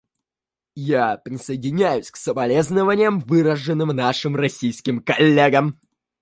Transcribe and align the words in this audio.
Я 0.83 1.17
присоединяюсь 1.17 2.09
к 2.09 2.15
соболезнованиям, 2.17 3.19
выраженным 3.19 3.89
нашим 3.89 4.35
российским 4.35 4.99
коллегам. 4.99 5.77